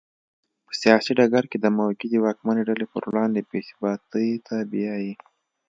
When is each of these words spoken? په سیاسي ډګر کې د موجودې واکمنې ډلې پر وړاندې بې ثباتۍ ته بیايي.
په 0.65 0.73
سیاسي 0.81 1.11
ډګر 1.19 1.43
کې 1.51 1.57
د 1.59 1.67
موجودې 1.77 2.17
واکمنې 2.21 2.63
ډلې 2.69 2.85
پر 2.93 3.01
وړاندې 3.09 3.41
بې 3.49 3.59
ثباتۍ 3.69 4.29
ته 4.47 4.55
بیايي. 4.71 5.13